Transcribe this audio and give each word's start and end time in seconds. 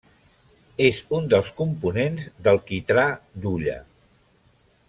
És 0.85 1.01
un 1.17 1.27
dels 1.33 1.51
components 1.59 2.25
del 2.49 2.61
quitrà 2.71 3.07
d’hulla. 3.45 3.81